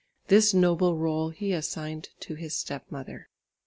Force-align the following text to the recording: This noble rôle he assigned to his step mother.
This 0.29 0.51
noble 0.51 0.97
rôle 0.97 1.31
he 1.31 1.53
assigned 1.53 2.09
to 2.21 2.33
his 2.33 2.55
step 2.55 2.89
mother. 2.91 3.29